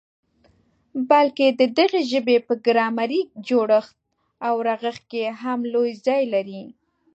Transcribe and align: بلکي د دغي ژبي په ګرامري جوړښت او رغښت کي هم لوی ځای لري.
بلکي 1.09 1.47
د 1.59 1.61
دغي 1.79 2.01
ژبي 2.11 2.37
په 2.47 2.53
ګرامري 2.65 3.21
جوړښت 3.47 3.95
او 4.47 4.53
رغښت 4.67 5.03
کي 5.11 5.23
هم 5.41 5.59
لوی 5.73 5.91
ځای 6.05 6.23
لري. 6.33 6.63